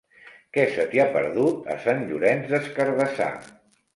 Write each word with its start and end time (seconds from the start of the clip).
Què 0.55 0.63
se 0.71 0.85
t'hi 0.93 1.01
ha 1.01 1.05
perdut, 1.17 1.59
a 1.75 1.77
Sant 1.85 2.01
Llorenç 2.11 2.49
des 2.53 2.73
Cardassar? 2.79 3.31